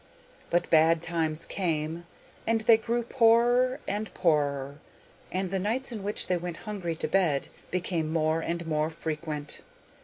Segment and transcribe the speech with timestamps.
[0.49, 2.07] But bad times came,
[2.47, 4.79] and they grew poorer and poorer,
[5.31, 9.61] and the nights in which they went hungry to bed became more and more frequent.